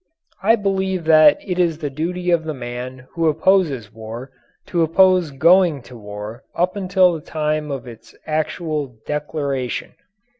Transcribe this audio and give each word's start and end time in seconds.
I 0.41 0.55
believe 0.55 1.03
that 1.03 1.37
it 1.47 1.59
is 1.59 1.77
the 1.77 1.91
duty 1.91 2.31
of 2.31 2.43
the 2.43 2.55
man 2.55 3.05
who 3.11 3.27
opposes 3.27 3.93
war 3.93 4.31
to 4.65 4.81
oppose 4.81 5.29
going 5.29 5.83
to 5.83 5.95
war 5.95 6.41
up 6.55 6.75
until 6.75 7.13
the 7.13 7.21
time 7.21 7.69
of 7.69 7.85
its 7.85 8.15
actual 8.25 8.95
declaration. 9.05 9.93